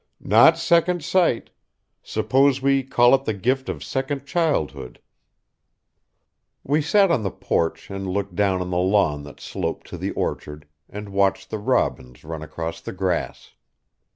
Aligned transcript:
"Not 0.19 0.57
second 0.57 1.03
sight. 1.03 1.51
Suppose 2.01 2.59
we 2.59 2.81
call 2.81 3.13
it 3.13 3.25
the 3.25 3.35
gift 3.35 3.69
of 3.69 3.83
second 3.83 4.25
childhood." 4.25 4.99
We 6.63 6.81
sat 6.81 7.11
on 7.11 7.21
the 7.21 7.29
porch 7.29 7.91
and 7.91 8.07
looked 8.07 8.35
down 8.35 8.61
on 8.61 8.71
the 8.71 8.77
lawn 8.79 9.21
that 9.25 9.39
sloped 9.39 9.85
to 9.89 9.99
the 9.99 10.09
orchard, 10.13 10.65
and 10.89 11.09
watched 11.09 11.51
the 11.51 11.59
robins 11.59 12.23
run 12.23 12.41
across 12.41 12.81
the 12.81 12.93
grass. 12.93 13.51